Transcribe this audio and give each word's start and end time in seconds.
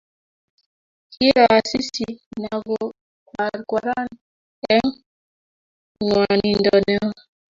Kiiro 1.11 1.43
Asisi 1.57 2.05
na 2.41 2.55
ko 2.67 2.77
kwarkwaran 3.27 4.09
eng 4.75 4.89
ngwonindo 6.01 6.73
neo 6.85 7.09